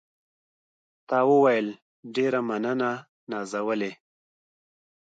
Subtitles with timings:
[1.07, 1.67] تا وویل:
[2.15, 2.91] ډېره مننه
[3.31, 3.91] نازولې.